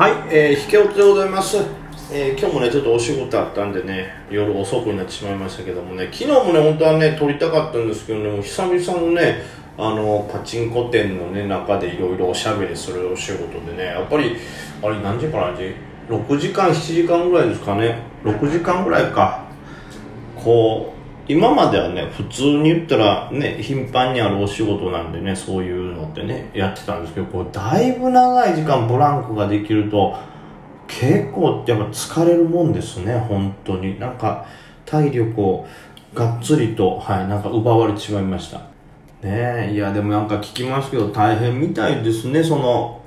[0.00, 1.58] はい、えー、引け落ちでございます、
[2.10, 9.42] えー、今日もねちょっとお仕事あったんでね夜遅くになってしまいましたけどもね昨日もね本当はね撮りたかったんですけどね久々のね
[9.76, 14.38] あのパチンコ店のね中でいろいろおしゃべりするお仕事でねやっぱり
[14.82, 15.74] あれ何時から何時
[16.08, 17.98] ？6時間7時間ぐらいですかね。
[18.24, 19.44] 6時間ぐらいか。
[20.34, 20.99] こう
[21.30, 30.16] 今まではね普通に言ったらね頻繁にあるお仕事なんでねそういうのってねやってたんですけどこうだいぶ長い時間ブランクができると
[30.88, 33.98] 結構やっぱ疲れるもんですね本当に。
[34.00, 34.44] なんか
[34.84, 35.66] 体力を
[36.14, 38.58] がっつりとはいなんか奪われてしまいました。
[39.22, 43.00] ねえいやでもなんか聞きますけど大変みたいですねその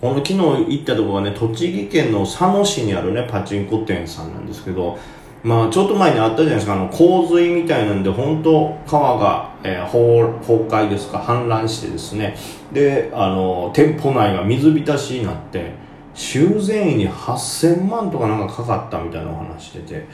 [0.00, 4.98] この昨日行ったとこがね栃木県の佐野市にあるねパチンコ店さんなんですけど
[5.42, 12.36] まあ、ちょっと前にあったじゃないですか、あの、洪水みたいなんで、本当川が、えー、崩壊ですか、氾濫してですね、
[12.72, 15.72] で、あの、店舗内が水浸しになって、
[16.14, 20.06] 修繕費に8000万とかなんかかかったみたいなお話してて、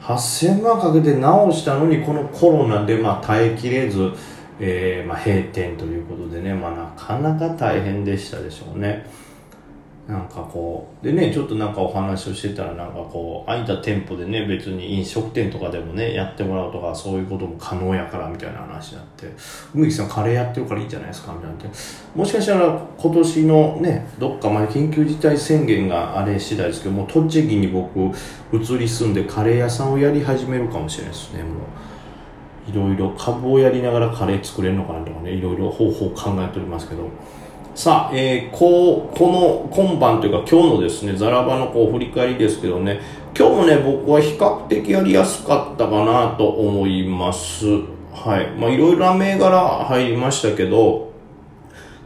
[0.00, 4.10] 8000万かけて直したのに、このコロナで、まあ、耐えきれず、
[4.58, 9.06] えー、まあ、閉店ということでね、まあ、なかなか大変でしたでしょうね。
[10.08, 19.26] なんかこうでねちょっとなんかお話をしてたらなんかこう空いた店舗でね別に飲食店とかでもねやってもらうとかそういうことも可能やからみたいな話になって
[19.74, 21.56] 梅木さんカレーやってるからいいじゃないですかみたいな。
[22.14, 28.00] もしかしたら今年のねどっかまで緊急事態宣言があれ次第ですけどもう栃木に僕
[28.50, 31.42] 移り住んでカレー屋さんをやり始めるかもしれないですね。
[31.42, 37.10] もういろいろ株をやりながらカレー作れるのかなとかねいろいろ方法を考えておりますけど。
[37.78, 43.00] さあ、えー、こう、この今晩というか今日のですね、ザラバのこう振り返りですけどね、
[43.38, 47.66] 今日もね、僕は比較的やりやすかったかなと思います。
[48.12, 48.50] はい。
[48.58, 51.12] まあ、いろいろな銘柄入りましたけど、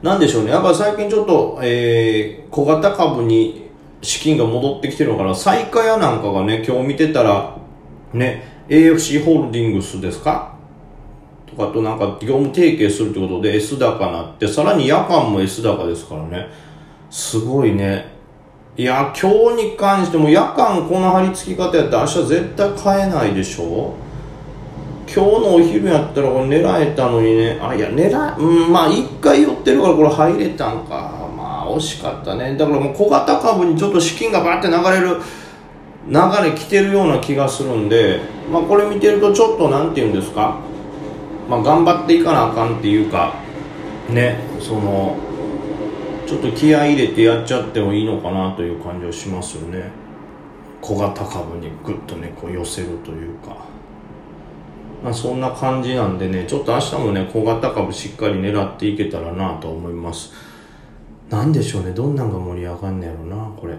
[0.02, 0.50] なんでしょうね。
[0.50, 3.70] やっぱ最近ちょっと、えー、小型株に
[4.02, 5.34] 資金が戻ってきてるのかな。
[5.34, 7.56] 最下屋なんかがね、今日見てたら、
[8.12, 10.52] ね、AFC ホールディングスですか
[11.57, 16.48] とかとなんか業務提携するってことで S 高なって、さらに夜間も S 高ですからね。
[17.11, 18.11] すごいね。
[18.77, 23.95] いや、今日に関しても夜間この張り付き方やったら明日絶対買えないでしょ
[25.14, 31.29] 今日のお昼やったらこれ狙えたのにね、あ、いや、狙え、うん、まあ一回寄ってるからこれ入れたんか。
[31.36, 32.57] まあ惜しかったね。
[32.57, 35.20] だからもう小型株にちょっと資金がバーって流れる、
[36.08, 38.20] 流れ来てるような気がするんで、
[38.51, 40.58] まあこれ見てるとちょっとなんて言うんですか？
[41.48, 43.35] まあ、頑張っていかなあかんっていうか
[44.08, 45.17] ねその
[46.27, 49.91] ちょっと気合い入れてやっちゃってもいいのかなという感じはしますよね。
[50.80, 53.57] 小型株にグッとねこう寄せるというか、
[55.05, 60.33] まあ、そんな感じなんでねちょっと明日もね小型株しっかり狙っていけたらなと思います。
[61.29, 63.77] なんでしょうねどんなんが盛り上がんねやろなこれ。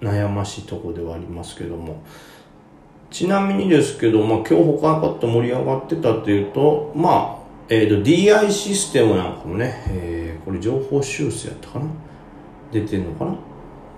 [0.00, 2.02] 悩ましいとこではありますけども。
[3.10, 7.38] ちなみにですけど、まあ、今日他の方盛り上がってたっていうと、まあ、
[7.70, 11.86] えっ、ー、と、DI システムなんかもね、えー、これ情報修正やったかな？
[12.72, 13.34] 出てんのかな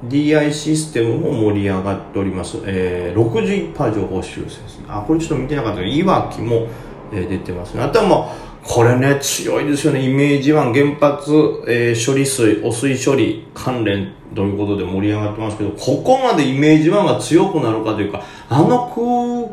[0.08, 2.58] ?DI システムも盛り上がっております。
[2.64, 4.86] えー、61%情報修正ですね。
[4.88, 6.68] あ、これちょっと見てなかったけど、いわきも、
[7.12, 7.82] えー、出てますね。
[7.82, 10.04] あとはもう、これね、強いですよね。
[10.04, 11.32] イメージ湾、原発、
[11.66, 18.88] えー、処理水、汚水処理関連ということで盛り上がってますけど、ここまでイメージ湾が強くなるかというか、あの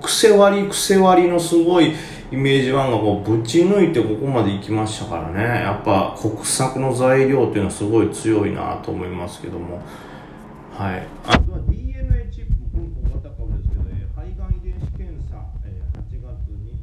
[0.01, 1.94] く癖割り、癖割りのすごい
[2.31, 5.44] イメージ湾がこうぶち抜いてここまで行きましたからね。
[5.62, 9.81] やっぱ国策の材料っていうのはすごい強いなと思いますけども。
[10.74, 11.07] はい。
[11.25, 12.53] あとは DNA チップ、
[13.09, 15.38] 小型株ですけど、肺がん遺伝子検査、
[15.97, 16.78] 8月に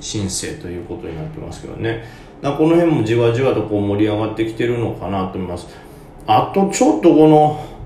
[0.00, 2.04] 申請ということになってますけどね。
[2.42, 5.66] この辺もじわじわとこう盛り上がってきてるのかなと思います。
[6.26, 7.76] あとちょっとこの、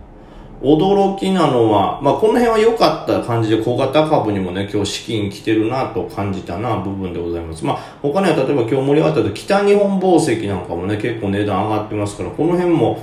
[0.62, 7.64] 驚きなのは、まあ、この辺は良かった感じで小型株にもね、今日資金来てるなと感じたな部分でございます。
[7.64, 12.98] まあ、他には例えば今日盛り上がったと北日本宝石なんかもね、結構値段上がってますから、この辺も、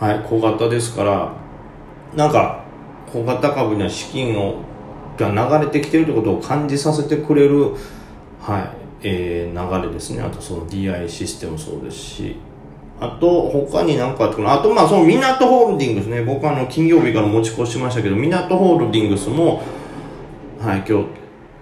[0.00, 1.32] はい、小型ですから、
[2.16, 2.64] なんか、
[3.12, 4.54] 小型株には資金を、
[5.18, 7.72] が流れてきてるってことを感じさせてくれる、
[8.42, 8.70] はい、
[9.04, 10.20] えー、流れですね。
[10.20, 12.36] あとその DI システムそうですし、
[13.00, 14.52] あと、他に何かあったかな。
[14.54, 16.22] あと、まあ、その、港ホールディングスね。
[16.22, 19.62] 僕あの、金曜日から持ち越しましたけど、港ホールディングスも、
[20.60, 21.06] はい、今日、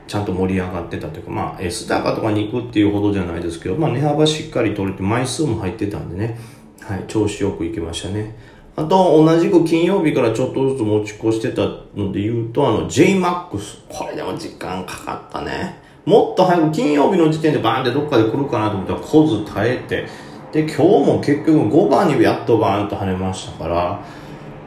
[0.06, 6.38] ちゃんと盛り上がってたというか、まあ、S 高とかに行くっていうほどじゃないですけど、まあ、値幅しっかり取れて、枚数も入ってたんでね、
[6.82, 8.36] はい、調子よく行きましたね。
[8.76, 11.62] あと、同じく金曜日からちょっとずつ持ち越してた
[11.94, 13.48] ので言うと、あの、JMAX。
[13.88, 15.79] これでも時間かかったね。
[16.04, 20.06] もっと早く金曜日の時点でバーンってどっかで来るかなと思ったら、来ず耐えて、
[20.52, 24.04] で、今日も結局5番にやっとバーンと跳ねましたから、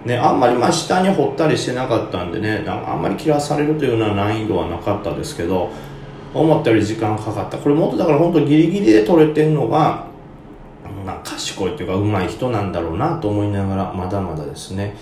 [0.05, 5.69] ね、あんまりまあ下に掘ったりしてなかったんでね、あんまり切らされるというような難易度はなかったですけど、
[6.33, 7.57] 思ったより時間かかった。
[7.57, 10.07] これもっとだから本当ギリギリで取れてるのが、
[11.05, 14.95] まあ賢いというか上手い人なんだろうなと思いながら、まだまだですね。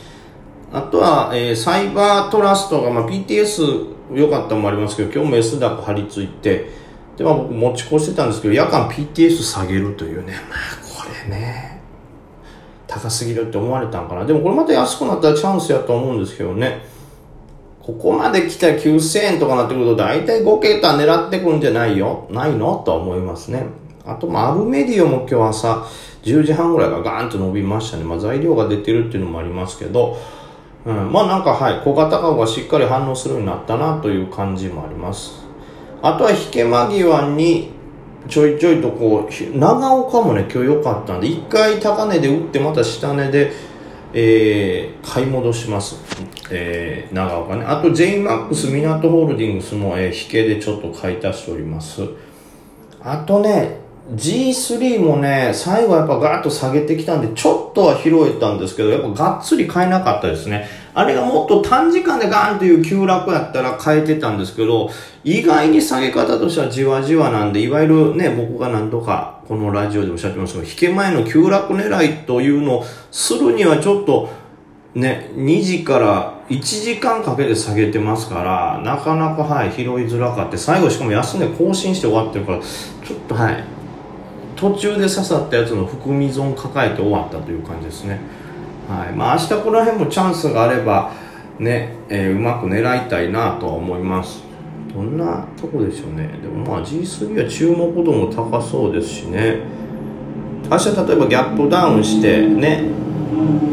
[0.73, 6.69] あとは、えー、サイバートラストが、まあ、PTS 良かったのもありますけど、今日も S 高張り付いて、
[7.17, 11.81] で、まあ僕持ち越してたんですけど、夜間 PTS 下げるというね、まあこれね、
[12.87, 14.25] 高すぎるって思われたんかな。
[14.25, 16.85] でもこれまた安くなったらチャンスやと思うんですけどね。
[17.81, 22.27] ここまで来たら9000円とかなってくると大体5桁狙ってくるんじゃないよ？
[22.29, 22.81] ないの？
[22.85, 23.65] とは思いますね。
[24.05, 25.85] あと、まあ、アルメディオも今日朝
[26.23, 28.03] 10時半ぐらいがガーンと伸びましたね。
[28.03, 30.17] まあ、材料が出てるっていうのもありますけど、
[30.85, 35.45] うん、まあなんかはい、小型株がしっかり反応するようになったなという感じもあります。
[36.01, 37.71] あとは引け間際に
[38.27, 43.51] ちょいちょいとこう、長岡もね、今日良かったんで、一回高値で打ってまた下値で、
[44.13, 45.97] えー、買い戻します。
[46.49, 47.63] えー、長岡ね。
[47.63, 52.03] あと JMAX 港ホールディングスも、えー、引けでちょっと買い足しております。
[53.03, 60.67] あとね、G3 もね、最後やっぱガーッと下げてきたんで、ちょっとは拾えたんですけど、やっぱがっつり買えなかったですね。
[60.93, 64.89] あれがもっと短時間でガーンという急落やったら買えてたんですけど、
[65.23, 74.29] 意外に下げ方としてはじわじわなんで、いわゆるね、僕が何度かこのラジオでおっしゃってますけど、引け前の急落狙いというのをするにはちょっと、
[74.95, 83.63] ね、2時から1時間かけて下げてますから、なかなかはい、拾いづらかって、最後しかも安値更新して終わってるから、ちょっとはい、
[84.61, 88.19] 途中で刺さったやつの含み損抱えて終わったという感じですね。
[88.87, 89.11] はい。
[89.11, 91.11] まあ明日この辺もチャンスがあれば、
[91.57, 94.43] ね、えー、うまく狙いたいなとは思います。
[94.93, 96.27] どんなとこでしょうね。
[96.43, 99.61] でもまあ G3 は注目度も高そうですしね。
[100.69, 102.83] 明日例えばギャップダウンしてね、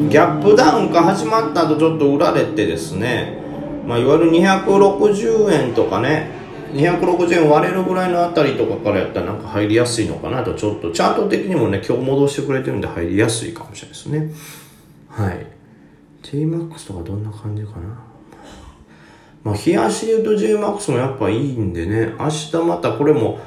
[0.08, 3.36] ギャップダウンが始まった後ちょっと売られてですね、
[3.86, 6.37] まあいわゆる260円とかね、
[6.72, 10.42] 260円割れるぐらいのあたりとかからやったらなんか入りやすいのかな？
[10.42, 14.30] とちょっとチャート的にもね今日戻してくれてるんで入りやすいかもしれないですね。
[15.08, 15.46] はい。
[16.22, 18.04] JMAX とかどんな感じかな？
[19.44, 23.38] まあ冷やしで言うと JMAX もやっぱいいんでね明日またこれも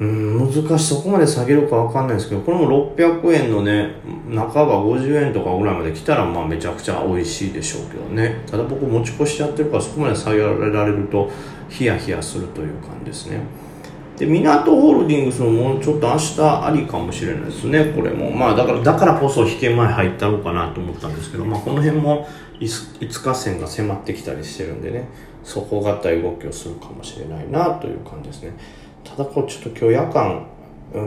[0.00, 0.86] うん難しい。
[0.86, 3.96] そこまで下げるかわかんないですけどこれも600円のね
[4.28, 4.36] 半
[4.66, 8.42] ば50円とかぐらいまで来たらまあめちゃくちゃ美味しいでしょうけどね。
[8.50, 11.30] ただ僕持ち越しちゃってるからそこまで下げられると
[11.68, 13.40] ヒヤヒヤするという感じですね。
[14.16, 18.30] で港ホールディングスももうちょっと明日ありかもしれないですねこれも。
[18.30, 22.26] まあだからだからこそ引け前入ったのかなと思ったんですけどまあこの辺も
[22.58, 25.08] 5日線が迫ってきたりしてるんでね
[25.42, 28.52] 底堅い動きをするかもしれないなという感じですね。
[29.20, 30.46] だこうちょっと今日夜間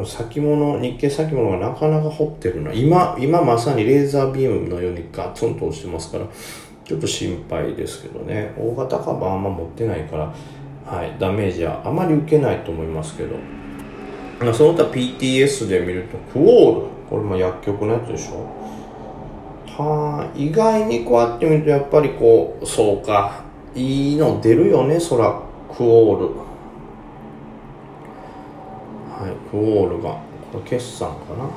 [0.06, 2.72] 先物日経先物がなかなか掘ってるな。
[2.72, 6.26] 今今まさにレーザービームのようにガツンと押してますから
[6.86, 8.54] ちょっと心配ですけどね。
[8.58, 10.34] 大型株あんま持ってないから
[10.86, 13.36] はい、ダメージはあまり受けないと思いますけど。
[14.54, 16.88] その他 PTS で見るとクオール。
[17.10, 18.46] これも薬局のやつでしょ。
[19.66, 23.44] はあ意外にこうやって見るとやっぱりこうそうか
[23.76, 25.42] いいの出るよねそら
[25.76, 26.53] クオール。
[29.54, 30.10] はいクオールが
[30.52, 31.48] これ決算かな？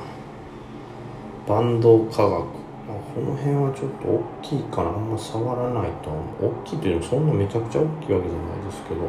[1.47, 2.45] バンド科学。
[2.87, 9.01] この辺はちょっと大きいからあんま触らないと大きいというのもそんなめちゃくちゃ大きいわけじゃないですけど。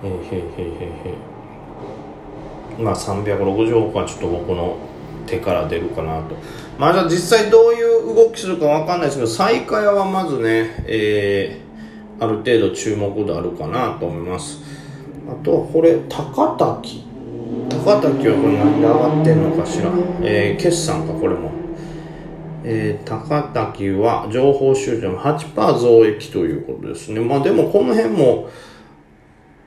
[0.00, 1.14] えー、へいへいへいへ
[2.78, 2.82] い。
[2.82, 4.78] まあ360億はちょっと僕の
[5.26, 6.36] 手から出るかなと。
[6.78, 14.62] まあじゃあ実際どういう動きするかわかんないですけど最下屋はまずねえー、ある程度注目度あるかなと思います。
[15.28, 17.07] あとはこれ高滝。
[17.96, 19.90] 滝はこれ何で上がってんのかしら
[20.22, 21.50] えー、決算かこれも
[22.64, 27.20] えー、高滝は情報収集の8%増益ということですね。
[27.20, 28.48] まあでもこの辺も、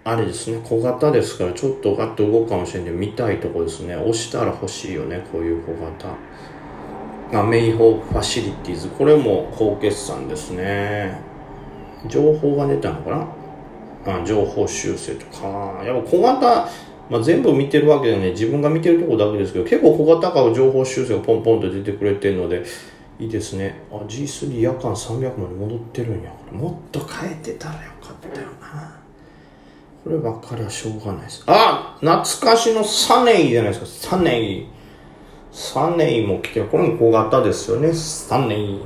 [0.04, 3.96] あれですね、小型ですからちょっとガッと動くかもしれない見たいとこですね。
[3.96, 5.72] 押したら欲しいよね、こういう小
[7.32, 7.40] 型。
[7.40, 8.90] あ、メイホーファシリティーズ。
[8.90, 11.18] これも高決算ですね。
[12.08, 13.10] 情報が出たのか
[14.06, 14.16] な？
[14.22, 15.82] あ情報修正とか。
[15.86, 16.70] やっぱ小型、
[17.12, 22.64] まあ、全部見てるわけでね、自分が見てるとこだけですけど、結構小型化を情報修正がポンポンと出てくれてるので、
[23.20, 23.82] いいですね。
[23.92, 26.32] あ、G3 夜間300まで戻ってるんや。
[26.54, 28.98] もっと変えてたらよかったよな。
[30.06, 31.44] こればっかりはしょうがないです。
[31.48, 34.16] あ懐かしのサネイじゃないですか。
[34.16, 34.68] サネイ。
[35.52, 36.68] サネイも来てる。
[36.68, 37.94] これも小型ですよね。
[37.94, 38.80] サネイ。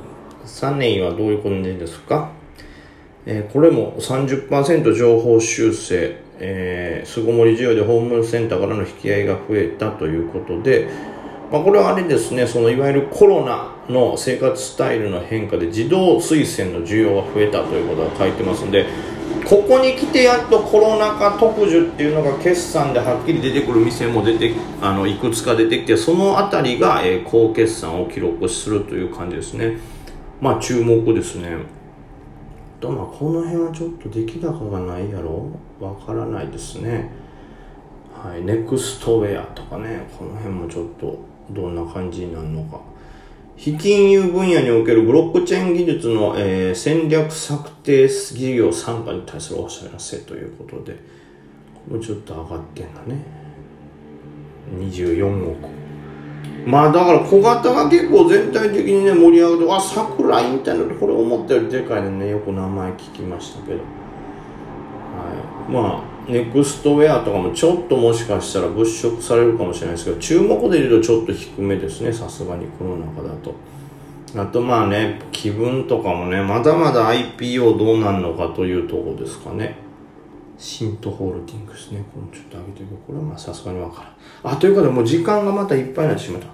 [0.44, 2.30] サネイはどういうことですか？
[3.26, 6.24] えー、これも30%情報修正。
[6.38, 10.88] えー、巣ごもり需要でホームセンターからの引き合いが増えたということで、
[11.50, 18.84] まあ、これはあれですね、そのいわゆるコロナの生活スタイルの変化で自動推薦の需要が増えたということが書いてますんで、
[19.48, 29.78] ここに来てやっとコロナ禍特需っていうのが決算ではっきり出てくる店も出てあのいくつか出てきてその辺りが、えー、高決算を記録するという感じですね
[30.40, 31.58] まあ注目ですね
[32.80, 35.50] とまあこの辺はちょっと出来高がないやろ。
[35.80, 37.10] わからないですね。
[38.12, 38.42] はい。
[38.42, 40.08] ネクストウェアとかね。
[40.18, 41.18] この辺もちょっと
[41.50, 42.80] どんな感じになるのか。
[43.56, 50.96] 非金融分野におけるブロックチェーン技術の、えー、戦略策定事業参加に対するお知らせということで、
[51.90, 53.22] もうちょっと上がってんだね。
[54.78, 55.85] 24億。
[56.66, 63.78] まあだから小型が結構全体的にね盛り上がって、あ、桜インターネット、これ思ったよりでかいね、よく名前聞きましたけど。
[63.78, 63.82] は
[65.68, 65.72] い。
[65.72, 73.54] まあ、ネクストウェアとかもちょっともしかしたら物色されるかもしれないですけど、注目で言うとちょっと低めですね、さすがにこの中だと。
[74.36, 79.85] あとまあね、気分とかもね、まだまだ IPO どうなるのかというとこですかね。
[80.58, 82.04] シントホールディングスね。
[82.12, 82.96] このちょっと上げていく。
[83.06, 84.02] これはまあさすがにわか
[84.42, 84.54] らん。
[84.54, 86.48] あ、ということでもう時間がまたいっぱいになってしまった。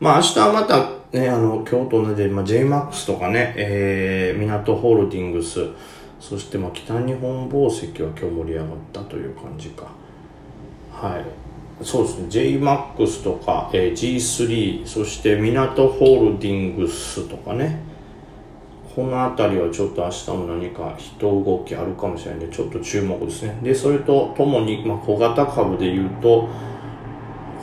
[0.00, 5.68] まあ明日はまたね、あの、今日と同じで、まあ JMAX とかね、えー、港ホールディングス、
[6.20, 9.86] そしてまあ北日本紡績は今日盛り上がったという感じか
[10.92, 17.80] はいそうですね JMAX とか、えー、G3 そして港ホールディングスとかね
[18.98, 26.48] この辺りはちょっと明日も何か人動きあるかもしれないんでちょっと注目ですねでそれとともに、まあ、小型株でいうと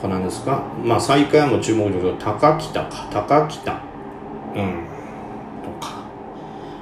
[0.00, 4.86] 他なんですかまあ再開も注目ですけど高北か高北うん
[5.62, 6.06] とか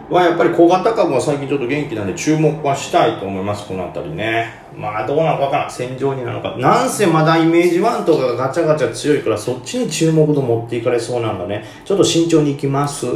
[0.08, 4.62] はやっぱり小型株は最近ちょっと元気なんで注目はしたいと思います、この辺りね。
[4.76, 5.70] まあどうなのかわからん。
[5.70, 6.56] 戦場になるのか。
[6.58, 11.64] なんせまだイメージワンとかがガチャガチャ強いからそっちに注目度持っていかれそうなんだね。
[11.84, 13.06] ちょっと慎重に行きます。